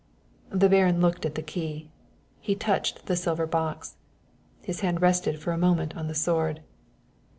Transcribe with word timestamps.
The 0.49 0.67
Baron 0.67 0.99
looked 0.99 1.27
at 1.27 1.35
the 1.35 1.43
key; 1.43 1.91
he 2.39 2.55
touched 2.55 3.05
the 3.05 3.15
silver 3.15 3.45
box; 3.45 3.97
his 4.63 4.79
hand 4.79 4.99
rested 4.99 5.37
for 5.39 5.51
a 5.51 5.59
moment 5.59 5.95
on 5.95 6.07
the 6.07 6.15
sword. 6.15 6.61